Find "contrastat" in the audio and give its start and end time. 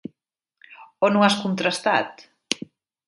1.43-2.25